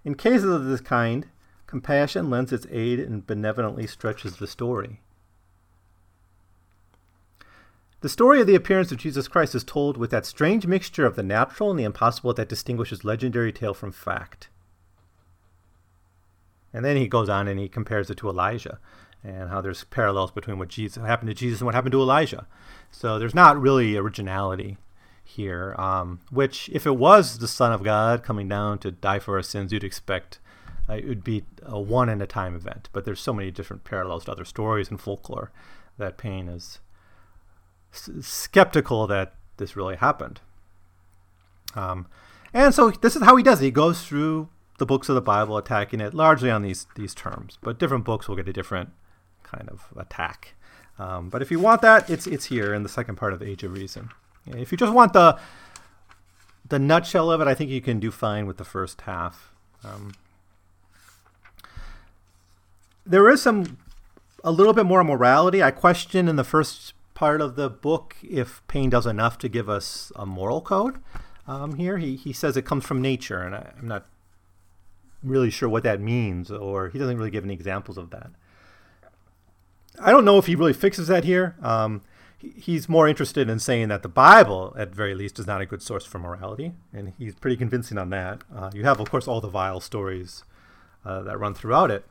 In 0.04 0.14
cases 0.14 0.44
of 0.44 0.66
this 0.66 0.80
kind, 0.80 1.26
compassion 1.66 2.30
lends 2.30 2.52
its 2.52 2.66
aid 2.70 3.00
and 3.00 3.26
benevolently 3.26 3.86
stretches 3.86 4.36
the 4.36 4.46
story. 4.46 5.00
The 8.02 8.08
story 8.08 8.40
of 8.40 8.48
the 8.48 8.56
appearance 8.56 8.90
of 8.90 8.98
Jesus 8.98 9.28
Christ 9.28 9.54
is 9.54 9.62
told 9.62 9.96
with 9.96 10.10
that 10.10 10.26
strange 10.26 10.66
mixture 10.66 11.06
of 11.06 11.14
the 11.14 11.22
natural 11.22 11.70
and 11.70 11.78
the 11.78 11.84
impossible 11.84 12.34
that 12.34 12.48
distinguishes 12.48 13.04
legendary 13.04 13.52
tale 13.52 13.74
from 13.74 13.92
fact. 13.92 14.48
And 16.72 16.84
then 16.84 16.96
he 16.96 17.06
goes 17.06 17.28
on 17.28 17.46
and 17.46 17.60
he 17.60 17.68
compares 17.68 18.10
it 18.10 18.16
to 18.18 18.28
Elijah 18.28 18.80
and 19.22 19.50
how 19.50 19.60
there's 19.60 19.84
parallels 19.84 20.32
between 20.32 20.58
what 20.58 20.66
Jesus 20.66 21.00
happened 21.00 21.28
to 21.28 21.34
Jesus 21.34 21.60
and 21.60 21.66
what 21.66 21.76
happened 21.76 21.92
to 21.92 22.00
Elijah. 22.00 22.48
So 22.90 23.20
there's 23.20 23.36
not 23.36 23.60
really 23.60 23.96
originality 23.96 24.78
here, 25.22 25.76
um, 25.78 26.18
which 26.32 26.68
if 26.72 26.86
it 26.86 26.96
was 26.96 27.38
the 27.38 27.46
Son 27.46 27.72
of 27.72 27.84
God 27.84 28.24
coming 28.24 28.48
down 28.48 28.78
to 28.78 28.90
die 28.90 29.20
for 29.20 29.36
our 29.36 29.44
sins, 29.44 29.72
you'd 29.72 29.84
expect 29.84 30.40
uh, 30.90 30.94
it 30.94 31.06
would 31.06 31.22
be 31.22 31.44
a 31.62 31.80
one 31.80 32.08
in 32.08 32.20
a 32.20 32.26
time 32.26 32.56
event. 32.56 32.88
But 32.92 33.04
there's 33.04 33.20
so 33.20 33.32
many 33.32 33.52
different 33.52 33.84
parallels 33.84 34.24
to 34.24 34.32
other 34.32 34.44
stories 34.44 34.90
and 34.90 35.00
folklore 35.00 35.52
that 35.98 36.18
Paine 36.18 36.48
is 36.48 36.80
skeptical 37.92 39.06
that 39.06 39.34
this 39.58 39.76
really 39.76 39.96
happened. 39.96 40.40
Um, 41.74 42.06
and 42.52 42.74
so 42.74 42.90
this 42.90 43.16
is 43.16 43.22
how 43.22 43.36
he 43.36 43.42
does 43.42 43.60
it. 43.60 43.66
He 43.66 43.70
goes 43.70 44.02
through 44.02 44.48
the 44.78 44.86
books 44.86 45.08
of 45.08 45.14
the 45.14 45.20
Bible, 45.20 45.56
attacking 45.56 46.00
it 46.00 46.14
largely 46.14 46.50
on 46.50 46.62
these 46.62 46.86
these 46.96 47.14
terms. 47.14 47.58
But 47.62 47.78
different 47.78 48.04
books 48.04 48.28
will 48.28 48.36
get 48.36 48.48
a 48.48 48.52
different 48.52 48.90
kind 49.42 49.68
of 49.68 49.86
attack. 49.96 50.54
Um, 50.98 51.28
but 51.28 51.42
if 51.42 51.50
you 51.50 51.58
want 51.58 51.82
that, 51.82 52.10
it's 52.10 52.26
it's 52.26 52.46
here 52.46 52.74
in 52.74 52.82
the 52.82 52.88
second 52.88 53.16
part 53.16 53.32
of 53.32 53.38
the 53.38 53.48
Age 53.48 53.62
of 53.62 53.72
Reason. 53.72 54.10
If 54.46 54.72
you 54.72 54.78
just 54.78 54.92
want 54.92 55.12
the 55.12 55.38
the 56.68 56.78
nutshell 56.78 57.30
of 57.30 57.40
it, 57.40 57.46
I 57.46 57.54
think 57.54 57.70
you 57.70 57.80
can 57.80 58.00
do 58.00 58.10
fine 58.10 58.46
with 58.46 58.56
the 58.56 58.64
first 58.64 59.02
half. 59.02 59.52
Um, 59.84 60.14
there 63.04 63.28
is 63.28 63.42
some 63.42 63.78
a 64.44 64.50
little 64.50 64.72
bit 64.72 64.86
more 64.86 65.04
morality. 65.04 65.62
I 65.62 65.70
question 65.70 66.28
in 66.28 66.36
the 66.36 66.44
first 66.44 66.94
part 67.22 67.40
of 67.40 67.54
the 67.54 67.70
book 67.70 68.16
if 68.20 68.66
Paine 68.66 68.90
does 68.90 69.06
enough 69.06 69.38
to 69.38 69.48
give 69.48 69.68
us 69.68 70.10
a 70.16 70.26
moral 70.26 70.60
code. 70.60 70.98
Um, 71.46 71.76
here, 71.76 71.98
he 71.98 72.16
he 72.16 72.32
says 72.32 72.56
it 72.56 72.64
comes 72.64 72.84
from 72.84 73.00
nature, 73.00 73.40
and 73.40 73.54
I, 73.54 73.72
I'm 73.78 73.86
not 73.86 74.06
really 75.22 75.48
sure 75.48 75.68
what 75.68 75.84
that 75.84 76.00
means, 76.00 76.50
or 76.50 76.88
he 76.88 76.98
doesn't 76.98 77.16
really 77.16 77.30
give 77.30 77.44
any 77.44 77.54
examples 77.54 77.96
of 77.96 78.10
that. 78.10 78.30
I 80.00 80.10
don't 80.10 80.24
know 80.24 80.36
if 80.38 80.46
he 80.46 80.56
really 80.56 80.72
fixes 80.72 81.06
that 81.06 81.22
here. 81.22 81.54
Um, 81.62 82.02
he's 82.38 82.88
more 82.88 83.06
interested 83.06 83.48
in 83.48 83.60
saying 83.60 83.86
that 83.86 84.02
the 84.02 84.08
Bible, 84.08 84.74
at 84.76 84.92
very 84.92 85.14
least, 85.14 85.38
is 85.38 85.46
not 85.46 85.60
a 85.60 85.66
good 85.66 85.80
source 85.80 86.04
for 86.04 86.18
morality, 86.18 86.72
and 86.92 87.12
he's 87.20 87.36
pretty 87.36 87.56
convincing 87.56 87.98
on 87.98 88.10
that. 88.10 88.42
Uh, 88.52 88.72
you 88.74 88.82
have, 88.82 88.98
of 88.98 89.08
course, 89.08 89.28
all 89.28 89.40
the 89.40 89.46
vile 89.48 89.78
stories 89.78 90.42
uh, 91.04 91.22
that 91.22 91.38
run 91.38 91.54
throughout 91.54 91.88
it, 91.88 92.04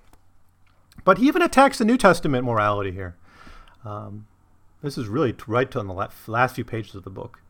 but 1.04 1.18
he 1.18 1.28
even 1.28 1.42
attacks 1.42 1.80
the 1.80 1.84
New 1.84 1.98
Testament 1.98 2.46
morality 2.46 2.94
here. 2.94 3.18
Um, 3.84 4.28
this 4.82 4.98
is 4.98 5.08
really 5.08 5.36
right 5.48 5.76
on 5.76 5.88
the 5.88 6.10
last 6.28 6.56
few 6.56 6.64
pages 6.64 6.96
of 6.96 7.04
the 7.04 7.10
book. 7.10 7.42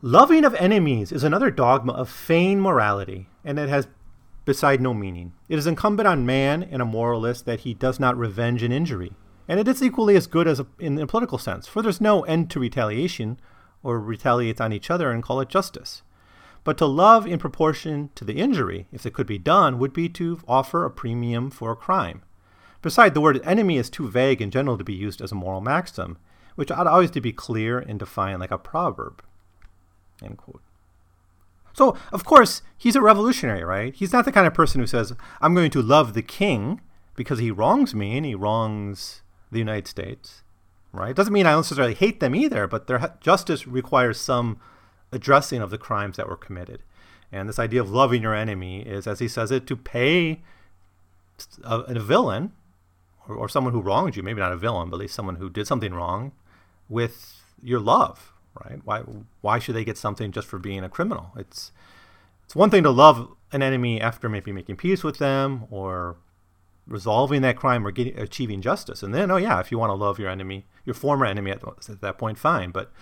Loving 0.00 0.44
of 0.44 0.54
enemies 0.56 1.12
is 1.12 1.22
another 1.22 1.50
dogma 1.50 1.92
of 1.92 2.08
feigned 2.08 2.60
morality, 2.60 3.28
and 3.44 3.58
it 3.58 3.68
has 3.68 3.86
beside 4.44 4.80
no 4.80 4.92
meaning. 4.92 5.32
It 5.48 5.58
is 5.58 5.66
incumbent 5.66 6.08
on 6.08 6.26
man 6.26 6.62
and 6.62 6.82
a 6.82 6.84
moralist 6.84 7.46
that 7.46 7.60
he 7.60 7.74
does 7.74 8.00
not 8.00 8.16
revenge 8.16 8.62
an 8.62 8.72
injury. 8.72 9.12
And 9.48 9.60
it 9.60 9.68
is 9.68 9.82
equally 9.82 10.16
as 10.16 10.26
good 10.26 10.48
as 10.48 10.60
a, 10.60 10.66
in 10.78 10.98
a 10.98 11.06
political 11.06 11.38
sense, 11.38 11.66
for 11.66 11.82
there's 11.82 12.00
no 12.00 12.22
end 12.22 12.50
to 12.50 12.60
retaliation 12.60 13.38
or 13.82 14.00
retaliate 14.00 14.60
on 14.60 14.72
each 14.72 14.90
other 14.90 15.10
and 15.10 15.22
call 15.22 15.40
it 15.40 15.48
justice. 15.48 16.02
But 16.64 16.78
to 16.78 16.86
love 16.86 17.26
in 17.26 17.38
proportion 17.38 18.10
to 18.14 18.24
the 18.24 18.38
injury, 18.38 18.86
if 18.92 19.04
it 19.04 19.14
could 19.14 19.26
be 19.26 19.38
done, 19.38 19.78
would 19.78 19.92
be 19.92 20.08
to 20.10 20.40
offer 20.46 20.84
a 20.84 20.90
premium 20.90 21.50
for 21.50 21.72
a 21.72 21.76
crime. 21.76 22.22
Besides, 22.82 23.14
the 23.14 23.20
word 23.20 23.40
enemy 23.44 23.78
is 23.78 23.88
too 23.88 24.10
vague 24.10 24.42
in 24.42 24.50
general 24.50 24.76
to 24.76 24.84
be 24.84 24.94
used 24.94 25.22
as 25.22 25.32
a 25.32 25.36
moral 25.36 25.60
maxim, 25.60 26.18
which 26.56 26.70
ought 26.70 26.86
always 26.86 27.10
to 27.12 27.20
be 27.20 27.32
clear 27.32 27.78
and 27.78 27.98
defined 27.98 28.40
like 28.40 28.50
a 28.50 28.58
proverb. 28.58 29.22
End 30.22 30.36
quote. 30.36 30.62
So, 31.72 31.96
of 32.12 32.24
course, 32.24 32.62
he's 32.76 32.96
a 32.96 33.00
revolutionary, 33.00 33.64
right? 33.64 33.94
He's 33.94 34.12
not 34.12 34.24
the 34.24 34.32
kind 34.32 34.46
of 34.46 34.52
person 34.52 34.80
who 34.80 34.86
says, 34.86 35.14
I'm 35.40 35.54
going 35.54 35.70
to 35.70 35.80
love 35.80 36.12
the 36.12 36.22
king 36.22 36.80
because 37.14 37.38
he 37.38 37.50
wrongs 37.50 37.94
me 37.94 38.16
and 38.16 38.26
he 38.26 38.34
wrongs 38.34 39.22
the 39.50 39.58
United 39.58 39.86
States, 39.86 40.42
right? 40.92 41.14
Doesn't 41.14 41.32
mean 41.32 41.46
I 41.46 41.52
don't 41.52 41.60
necessarily 41.60 41.94
hate 41.94 42.20
them 42.20 42.34
either, 42.34 42.66
but 42.66 42.88
their 42.88 43.14
justice 43.20 43.66
requires 43.66 44.20
some 44.20 44.60
addressing 45.12 45.62
of 45.62 45.70
the 45.70 45.78
crimes 45.78 46.16
that 46.16 46.28
were 46.28 46.36
committed. 46.36 46.82
And 47.30 47.48
this 47.48 47.58
idea 47.58 47.80
of 47.80 47.90
loving 47.90 48.22
your 48.22 48.34
enemy 48.34 48.82
is, 48.82 49.06
as 49.06 49.18
he 49.18 49.28
says 49.28 49.50
it, 49.50 49.66
to 49.66 49.76
pay 49.76 50.42
a, 51.64 51.78
a 51.80 51.98
villain 51.98 52.52
or, 53.28 53.36
or 53.36 53.48
someone 53.48 53.72
who 53.72 53.80
wronged 53.80 54.16
you, 54.16 54.22
maybe 54.22 54.40
not 54.40 54.52
a 54.52 54.56
villain, 54.56 54.90
but 54.90 54.96
at 54.96 55.00
least 55.00 55.14
someone 55.14 55.36
who 55.36 55.50
did 55.50 55.66
something 55.66 55.94
wrong, 55.94 56.32
with 56.88 57.40
your 57.62 57.80
love, 57.80 58.32
right? 58.64 58.80
Why 58.84 59.02
why 59.40 59.58
should 59.58 59.74
they 59.74 59.84
get 59.84 59.98
something 59.98 60.32
just 60.32 60.46
for 60.46 60.58
being 60.58 60.84
a 60.84 60.88
criminal? 60.88 61.32
It's 61.36 61.72
it's 62.44 62.56
one 62.56 62.70
thing 62.70 62.82
to 62.82 62.90
love 62.90 63.34
an 63.52 63.62
enemy 63.62 64.00
after 64.00 64.28
maybe 64.28 64.52
making 64.52 64.76
peace 64.76 65.02
with 65.02 65.18
them 65.18 65.66
or 65.70 66.16
resolving 66.86 67.42
that 67.42 67.56
crime 67.56 67.86
or 67.86 67.90
getting, 67.90 68.18
achieving 68.18 68.60
justice. 68.60 69.02
And 69.02 69.14
then, 69.14 69.30
oh 69.30 69.36
yeah, 69.36 69.60
if 69.60 69.70
you 69.70 69.78
want 69.78 69.90
to 69.90 69.94
love 69.94 70.18
your 70.18 70.28
enemy, 70.28 70.66
your 70.84 70.94
former 70.94 71.24
enemy 71.24 71.50
at, 71.50 71.62
at 71.88 72.00
that 72.00 72.18
point, 72.18 72.38
fine. 72.38 72.70
But 72.70 72.92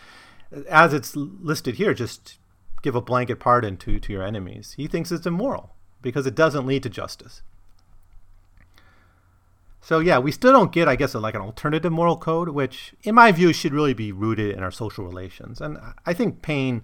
as 0.68 0.92
it's 0.92 1.16
listed 1.16 1.76
here, 1.76 1.94
just 1.94 2.38
give 2.82 2.94
a 2.94 3.00
blanket 3.00 3.40
pardon 3.40 3.76
to, 3.78 3.98
to 3.98 4.12
your 4.12 4.22
enemies. 4.22 4.74
He 4.76 4.86
thinks 4.86 5.10
it's 5.10 5.26
immoral 5.26 5.74
because 6.02 6.26
it 6.26 6.34
doesn't 6.34 6.66
lead 6.66 6.82
to 6.82 6.90
justice. 6.90 7.42
So 9.80 9.98
yeah, 9.98 10.18
we 10.18 10.30
still 10.30 10.52
don't 10.52 10.72
get, 10.72 10.88
I 10.88 10.96
guess, 10.96 11.14
like 11.14 11.34
an 11.34 11.40
alternative 11.40 11.90
moral 11.90 12.16
code, 12.16 12.50
which, 12.50 12.94
in 13.02 13.14
my 13.14 13.32
view, 13.32 13.52
should 13.52 13.72
really 13.72 13.94
be 13.94 14.12
rooted 14.12 14.54
in 14.54 14.62
our 14.62 14.70
social 14.70 15.04
relations. 15.04 15.60
And 15.60 15.78
I 16.04 16.12
think 16.12 16.42
Paine 16.42 16.82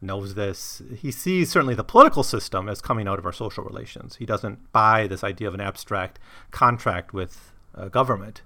knows 0.00 0.34
this. 0.34 0.82
He 0.96 1.10
sees 1.10 1.50
certainly 1.50 1.74
the 1.74 1.84
political 1.84 2.22
system 2.22 2.68
as 2.68 2.80
coming 2.80 3.08
out 3.08 3.18
of 3.18 3.26
our 3.26 3.32
social 3.32 3.64
relations. 3.64 4.16
He 4.16 4.26
doesn't 4.26 4.72
buy 4.72 5.06
this 5.06 5.24
idea 5.24 5.48
of 5.48 5.54
an 5.54 5.60
abstract 5.60 6.18
contract 6.50 7.14
with 7.14 7.52
a 7.74 7.88
government, 7.88 8.42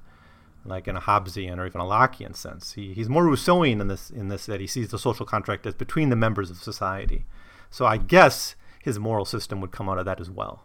like 0.65 0.87
in 0.87 0.97
a 0.97 1.01
Hobbesian 1.01 1.59
or 1.59 1.67
even 1.67 1.81
a 1.81 1.85
Lockean 1.85 2.37
sense. 2.37 2.75
He, 2.75 2.93
he's 2.93 3.09
more 3.09 3.25
Rousseauian 3.25 3.81
in 3.81 3.89
this, 3.89 4.11
in 4.11 4.29
this 4.29 4.47
that 4.47 4.61
he 4.61 4.67
sees 4.67 4.91
the 4.91 4.99
social 4.99 5.27
contract 5.27 5.67
as 5.67 5.75
between 5.75 6.11
the 6.11 6.17
members 6.17 6.51
of 6.51 6.59
society. 6.59 7.25
So 7.71 7.87
I 7.87 7.97
guess 7.97 8.55
his 8.83 8.99
moral 8.99 9.25
system 9.25 9.61
would 9.61 9.73
come 9.73 9.89
out 9.89 9.99
of 9.99 10.05
that 10.05 10.21
as 10.21 10.31
well. 10.31 10.65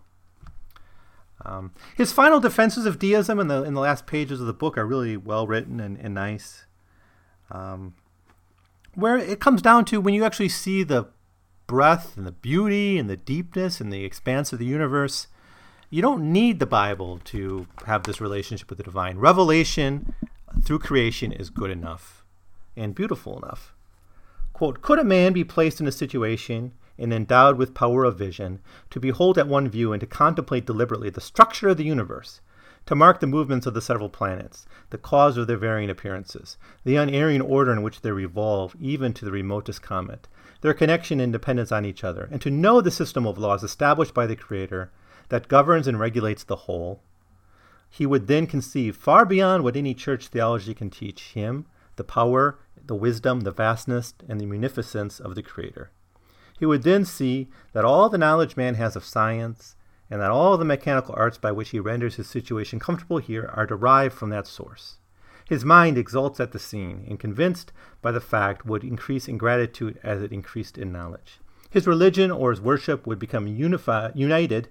Um, 1.44 1.74
his 1.96 2.12
final 2.12 2.39
defenses 2.39 2.86
of 2.86 2.98
deism 2.98 3.39
in 3.39 3.48
the 3.48 3.63
in 3.63 3.74
the 3.74 3.82
last 3.82 4.06
pages 4.06 4.39
of 4.39 4.48
the 4.48 4.54
book 4.54 4.77
are 4.77 4.86
really 4.86 5.18
well 5.18 5.46
written 5.46 5.80
and, 5.80 5.98
and 6.00 6.13
nice. 6.13 6.65
Um, 7.51 7.96
where 8.94 9.18
it 9.18 9.39
comes 9.39 9.62
down 9.62 9.86
to 9.86 10.00
when 10.00 10.13
you 10.13 10.24
actually 10.24 10.50
see 10.50 10.84
the 10.84 11.08
breadth 11.68 12.15
and 12.18 12.25
the 12.25 12.32
beauty 12.32 12.98
and 12.98 13.10
the 13.10 13.18
deepness 13.18 13.82
and 13.82 13.92
the 13.92 14.06
expanse 14.06 14.54
of 14.54 14.60
the 14.60 14.65
universe, 14.65 15.27
you 15.89 16.01
don't 16.01 16.32
need 16.32 16.60
the 16.60 16.65
Bible 16.65 17.20
to 17.25 17.68
have 17.86 18.04
this 18.04 18.22
relationship 18.22 18.70
with 18.70 18.77
the 18.77 18.84
divine. 18.84 19.18
Revelation 19.18 20.13
through 20.63 20.80
creation 20.80 21.32
is 21.32 21.50
good 21.50 21.70
enough 21.70 22.24
and 22.75 22.96
beautiful 22.96 23.38
enough. 23.38 23.74
Quote, 24.54 24.82
could 24.82 25.00
a 25.00 25.04
man 25.04 25.34
be 25.34 25.44
placed 25.44 25.82
in 25.82 25.88
a 25.88 25.92
situation 25.92 26.72
and 26.98 27.14
endowed 27.14 27.58
with 27.58 27.74
power 27.74 28.04
of 28.04 28.18
vision, 28.18 28.60
to 28.90 29.00
behold 29.00 29.38
at 29.38 29.48
one 29.48 29.68
view 29.68 29.94
and 29.94 30.00
to 30.00 30.08
contemplate 30.08 30.66
deliberately 30.66 31.10
the 31.10 31.22
structure 31.22 31.70
of 31.70 31.78
the 31.78 31.84
universe, 31.84 32.42
to 32.86 32.96
mark 32.96 33.20
the 33.20 33.28
movements 33.28 33.66
of 33.66 33.74
the 33.74 33.82
several 33.82 34.10
planets, 34.10 34.66
the 34.92 34.98
cause 34.98 35.38
of 35.38 35.48
their 35.48 35.58
varying 35.58 35.90
appearances, 35.90 36.58
the 36.84 36.96
unerring 36.96 37.42
order 37.42 37.72
in 37.72 37.82
which 37.82 38.02
they 38.02 38.12
revolve, 38.12 38.75
even 38.80 39.14
to 39.14 39.25
the 39.25 39.32
remotest 39.32 39.82
comet, 39.82 40.28
their 40.62 40.74
connection 40.74 41.20
and 41.20 41.34
dependence 41.34 41.72
on 41.72 41.86
each 41.86 42.04
other, 42.04 42.30
and 42.32 42.42
to 42.42 42.52
know 42.52 42.82
the 42.82 42.92
system 42.92 43.25
of 43.25 43.38
laws 43.38 43.64
established 43.64 44.14
by 44.14 44.25
the 44.28 44.36
Creator 44.36 44.92
that 45.30 45.48
governs 45.48 45.88
and 45.88 46.00
regulates 46.00 46.44
the 46.44 46.56
whole, 46.56 47.02
he 47.90 48.06
would 48.06 48.28
then 48.28 48.46
conceive 48.46 48.96
far 48.96 49.25
beyond 49.25 49.64
what 49.64 49.75
any 49.75 49.94
church 49.94 50.28
theology 50.28 50.74
can 50.74 50.90
teach 50.90 51.34
him 51.34 51.66
the 51.96 52.04
power, 52.04 52.60
the 52.86 52.96
wisdom, 52.96 53.42
the 53.42 53.52
vastness, 53.52 54.14
and 54.28 54.40
the 54.40 54.46
munificence 54.46 55.20
of 55.20 55.34
the 55.34 55.42
Creator. 55.42 55.92
He 56.58 56.66
would 56.66 56.84
then 56.84 57.06
see 57.06 57.50
that 57.74 57.86
all 57.86 58.10
the 58.10 58.18
knowledge 58.18 58.56
man 58.56 58.76
has 58.76 58.96
of 58.96 59.04
science, 59.04 59.76
and 60.10 60.22
that 60.22 60.32
all 60.32 60.58
the 60.58 60.66
mechanical 60.66 61.14
arts 61.18 61.38
by 61.38 61.52
which 61.52 61.70
he 61.70 61.80
renders 61.80 62.16
his 62.16 62.28
situation 62.28 62.80
comfortable 62.80 63.18
here 63.18 63.52
are 63.54 63.66
derived 63.66 64.14
from 64.14 64.30
that 64.30 64.48
source. 64.48 64.98
His 65.48 65.66
mind 65.66 65.98
exults 65.98 66.40
at 66.40 66.54
the 66.54 66.60
scene, 66.60 67.06
and 67.08 67.20
convinced 67.20 67.72
by 68.02 68.12
the 68.12 68.22
fact 68.22 68.66
would 68.66 68.84
increase 68.84 69.28
in 69.28 69.38
gratitude 69.38 70.00
as 70.02 70.22
it 70.22 70.32
increased 70.32 70.78
in 70.78 70.92
knowledge. 70.92 71.40
His 71.70 71.88
religion 71.88 72.32
or 72.32 72.52
his 72.52 72.62
worship 72.62 73.06
would 73.06 73.20
become 73.20 73.48
unified, 73.48 74.14
united 74.16 74.70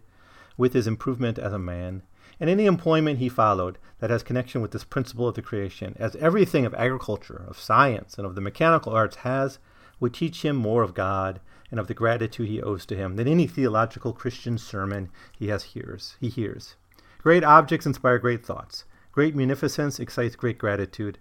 with 0.57 0.73
his 0.73 0.87
improvement 0.87 1.39
as 1.39 1.53
a 1.53 1.59
man, 1.59 2.03
and 2.41 2.49
any 2.49 2.67
employment 2.67 3.19
he 3.19 3.29
followed 3.29 3.79
that 3.99 4.11
has 4.11 4.23
connection 4.23 4.63
with 4.63 4.71
this 4.71 4.85
principle 4.85 5.29
of 5.29 5.35
the 5.35 5.43
creation, 5.43 5.95
as 5.99 6.17
everything 6.17 6.65
of 6.65 6.75
agriculture, 6.75 7.45
of 7.47 7.61
science, 7.61 8.17
and 8.17 8.27
of 8.27 8.35
the 8.35 8.41
mechanical 8.41 8.93
arts 8.93 9.17
has, 9.17 9.59
would 10.01 10.15
teach 10.15 10.43
him 10.43 10.57
more 10.57 10.83
of 10.83 10.95
God 10.95 11.41
and 11.71 11.81
of 11.81 11.87
the 11.87 11.95
gratitude 11.95 12.49
he 12.49 12.63
owes 12.63 12.87
to 12.87 12.97
him 12.97 13.17
than 13.17 13.29
any 13.29 13.47
theological 13.47 14.13
Christian 14.13 14.59
sermon 14.59 15.11
he 15.37 15.49
has 15.49 15.65
hears 15.65 16.17
he 16.21 16.29
hears. 16.29 16.77
Great 17.19 17.43
objects 17.45 17.87
inspire 17.87 18.19
great 18.19 18.45
thoughts. 18.45 18.85
Great 19.11 19.35
munificence 19.35 19.99
excites 19.99 20.37
great 20.37 20.59
gratitude. 20.59 21.19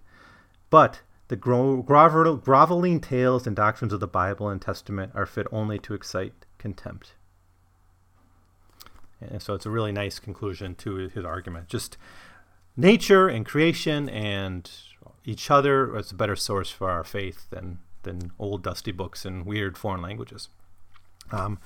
But 0.69 1.01
the 1.27 1.35
gro- 1.35 1.81
grovel- 1.81 2.37
groveling 2.37 2.99
tales 2.99 3.47
and 3.47 3.55
doctrines 3.55 3.93
of 3.93 3.99
the 3.99 4.07
Bible 4.07 4.49
and 4.49 4.61
Testament 4.61 5.11
are 5.15 5.25
fit 5.25 5.47
only 5.51 5.79
to 5.79 5.93
excite 5.93 6.33
contempt. 6.57 7.13
And 9.21 9.41
so 9.41 9.53
it's 9.53 9.65
a 9.65 9.69
really 9.69 9.91
nice 9.91 10.19
conclusion 10.19 10.75
to 10.75 11.07
his 11.07 11.23
argument. 11.23 11.69
Just 11.69 11.97
nature 12.75 13.29
and 13.29 13.45
creation 13.45 14.09
and 14.09 14.69
each 15.23 15.49
other 15.49 15.95
is 15.97 16.11
a 16.11 16.15
better 16.15 16.35
source 16.35 16.69
for 16.69 16.89
our 16.89 17.03
faith 17.03 17.49
than 17.49 17.79
than 18.03 18.31
old 18.39 18.63
dusty 18.63 18.91
books 18.91 19.25
in 19.25 19.45
weird 19.45 19.77
foreign 19.77 20.01
languages. 20.01 20.49
Um, 21.31 21.59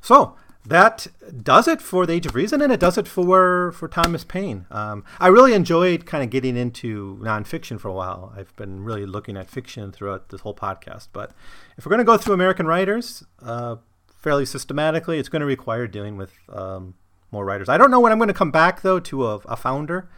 so 0.00 0.36
that 0.66 1.06
does 1.42 1.66
it 1.66 1.80
for 1.80 2.04
the 2.04 2.12
Age 2.14 2.26
of 2.26 2.34
Reason, 2.34 2.60
and 2.60 2.72
it 2.72 2.80
does 2.80 2.98
it 2.98 3.08
for 3.08 3.72
for 3.72 3.88
Thomas 3.88 4.24
Paine. 4.24 4.66
Um, 4.70 5.04
I 5.18 5.28
really 5.28 5.54
enjoyed 5.54 6.04
kind 6.04 6.22
of 6.22 6.30
getting 6.30 6.56
into 6.56 7.18
nonfiction 7.22 7.80
for 7.80 7.88
a 7.88 7.92
while. 7.92 8.32
I've 8.36 8.54
been 8.56 8.84
really 8.84 9.06
looking 9.06 9.36
at 9.36 9.48
fiction 9.48 9.90
throughout 9.90 10.28
this 10.28 10.42
whole 10.42 10.54
podcast. 10.54 11.08
But 11.12 11.32
if 11.78 11.86
we're 11.86 11.90
going 11.90 11.98
to 11.98 12.04
go 12.04 12.18
through 12.18 12.34
American 12.34 12.66
writers 12.66 13.24
uh, 13.42 13.76
fairly 14.20 14.44
systematically, 14.44 15.18
it's 15.18 15.30
going 15.30 15.40
to 15.40 15.46
require 15.46 15.86
dealing 15.86 16.16
with 16.18 16.32
um, 16.50 16.94
more 17.30 17.44
writers. 17.44 17.68
I 17.68 17.78
don't 17.78 17.90
know 17.90 18.00
when 18.00 18.12
I'm 18.12 18.18
going 18.18 18.28
to 18.28 18.34
come 18.34 18.50
back 18.50 18.82
though 18.82 19.00
to 19.00 19.26
a, 19.26 19.36
a 19.46 19.56
founder 19.56 20.10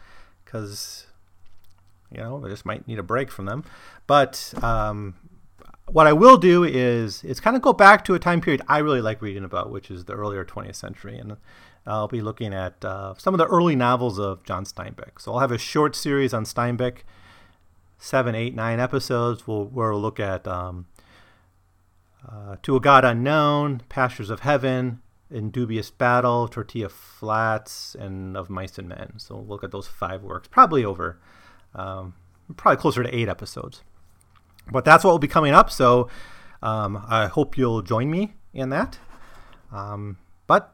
because 0.43 1.07
you 2.11 2.17
know 2.17 2.45
I 2.45 2.49
just 2.49 2.65
might 2.65 2.85
need 2.85 2.99
a 2.99 3.03
break 3.03 3.31
from 3.31 3.45
them. 3.45 3.63
But 4.07 4.53
um, 4.61 5.15
what 5.87 6.07
I 6.07 6.13
will 6.13 6.37
do 6.37 6.63
is 6.63 7.23
is 7.23 7.39
kind 7.39 7.55
of 7.55 7.61
go 7.61 7.73
back 7.73 8.05
to 8.05 8.13
a 8.13 8.19
time 8.19 8.41
period 8.41 8.61
I 8.67 8.79
really 8.79 9.01
like 9.01 9.21
reading 9.21 9.43
about, 9.43 9.71
which 9.71 9.91
is 9.91 10.05
the 10.05 10.13
earlier 10.13 10.45
20th 10.45 10.75
century, 10.75 11.17
and 11.17 11.37
I'll 11.85 12.07
be 12.07 12.21
looking 12.21 12.53
at 12.53 12.83
uh, 12.85 13.15
some 13.17 13.33
of 13.33 13.37
the 13.37 13.47
early 13.47 13.75
novels 13.75 14.19
of 14.19 14.43
John 14.43 14.65
Steinbeck. 14.65 15.19
So 15.19 15.33
I'll 15.33 15.39
have 15.39 15.51
a 15.51 15.57
short 15.57 15.95
series 15.95 16.33
on 16.33 16.45
Steinbeck, 16.45 16.99
seven, 17.97 18.35
eight, 18.35 18.55
nine 18.55 18.79
episodes. 18.79 19.45
We'll 19.45 19.65
where 19.65 19.91
we'll 19.91 20.01
look 20.01 20.19
at 20.19 20.47
um, 20.47 20.87
uh, 22.27 22.55
To 22.63 22.75
a 22.77 22.79
God 22.79 23.03
Unknown, 23.03 23.81
Pastures 23.89 24.29
of 24.29 24.41
Heaven, 24.41 25.01
In 25.29 25.51
Dubious 25.51 25.91
Battle, 25.91 26.47
Tortilla 26.47 26.89
Flats, 26.89 27.95
and 27.99 28.37
Of 28.37 28.49
Mice 28.49 28.77
and 28.77 28.87
Men. 28.87 29.13
So 29.17 29.35
we'll 29.35 29.47
look 29.47 29.63
at 29.65 29.71
those 29.71 29.87
five 29.87 30.23
works, 30.23 30.47
probably 30.47 30.85
over, 30.85 31.19
um, 31.75 32.13
probably 32.55 32.79
closer 32.79 33.03
to 33.03 33.13
eight 33.13 33.27
episodes. 33.27 33.81
But 34.71 34.85
that's 34.85 35.03
what 35.03 35.11
will 35.11 35.19
be 35.19 35.27
coming 35.27 35.53
up. 35.53 35.69
So 35.69 36.09
um, 36.61 37.03
I 37.07 37.27
hope 37.27 37.57
you'll 37.57 37.81
join 37.81 38.09
me 38.09 38.33
in 38.53 38.69
that. 38.69 38.99
Um, 39.71 40.17
but 40.47 40.73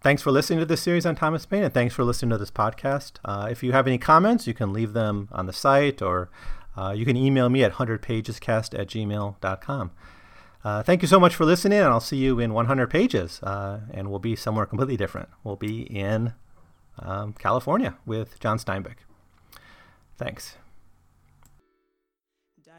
thanks 0.00 0.22
for 0.22 0.30
listening 0.30 0.58
to 0.60 0.66
this 0.66 0.82
series 0.82 1.06
on 1.06 1.14
Thomas 1.14 1.46
Paine, 1.46 1.64
and 1.64 1.72
thanks 1.72 1.94
for 1.94 2.04
listening 2.04 2.30
to 2.30 2.38
this 2.38 2.50
podcast. 2.50 3.12
Uh, 3.24 3.48
if 3.50 3.62
you 3.62 3.72
have 3.72 3.86
any 3.86 3.98
comments, 3.98 4.46
you 4.46 4.54
can 4.54 4.72
leave 4.72 4.92
them 4.92 5.28
on 5.32 5.46
the 5.46 5.52
site 5.52 6.02
or 6.02 6.30
uh, 6.76 6.90
you 6.96 7.04
can 7.04 7.16
email 7.16 7.48
me 7.48 7.62
at 7.62 7.74
100pagescast 7.74 8.78
at 8.78 8.88
gmail.com. 8.88 9.90
Uh, 10.64 10.82
thank 10.82 11.02
you 11.02 11.08
so 11.08 11.20
much 11.20 11.34
for 11.34 11.44
listening, 11.44 11.78
and 11.78 11.88
I'll 11.88 12.00
see 12.00 12.16
you 12.16 12.40
in 12.40 12.54
100 12.54 12.88
pages. 12.88 13.40
Uh, 13.42 13.80
and 13.92 14.08
we'll 14.08 14.18
be 14.18 14.34
somewhere 14.34 14.66
completely 14.66 14.96
different. 14.96 15.28
We'll 15.44 15.56
be 15.56 15.82
in 15.82 16.32
um, 16.98 17.34
California 17.34 17.96
with 18.06 18.40
John 18.40 18.58
Steinbeck. 18.58 18.96
Thanks. 20.16 20.56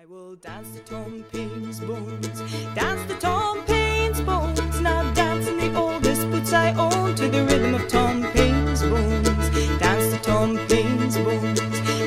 I 0.06 0.14
will 0.14 0.36
dance 0.36 0.68
to 0.76 0.80
Tom 0.82 1.26
Paine's 1.32 1.80
bones, 1.80 2.42
dance 2.76 3.12
to 3.12 3.18
Tom 3.18 3.64
Paine's 3.66 4.22
bones. 4.22 4.80
Now 4.80 5.12
dancing 5.14 5.58
the 5.58 5.76
oldest 5.76 6.30
boots 6.30 6.54
I 6.54 6.74
own 6.74 7.16
to 7.16 7.28
the 7.28 7.44
rhythm 7.46 7.74
of 7.74 7.88
Tom 7.88 8.22
Paine's 8.34 8.84
bones. 8.84 9.50
Dance 9.80 10.14
to 10.14 10.20
Tom 10.22 10.58
Paine's 10.68 11.18
bones, 11.18 11.60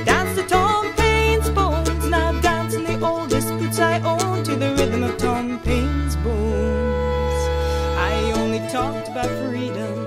dance 0.05 0.39
to 0.39 0.47
Tom 0.47 0.93
Paine's 0.95 1.51
bones. 1.51 2.07
Now 2.07 2.41
dancing 2.41 2.85
the 2.85 3.05
oldest 3.05 3.49
boots 3.59 3.81
I 3.81 4.01
own 4.03 4.45
to 4.45 4.55
the 4.55 4.75
rhythm 4.77 5.03
of 5.03 5.17
Tom 5.17 5.59
Paine's 5.61 6.15
bones. 6.17 7.43
I 7.99 8.33
only 8.37 8.61
talked 8.69 9.09
about 9.09 9.27
freedom 9.27 9.98